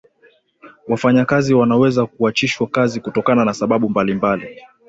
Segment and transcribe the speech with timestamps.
[0.87, 4.61] wafanyakazi wanaweza kuachishwa kazi kutokana na sababu mbalimbali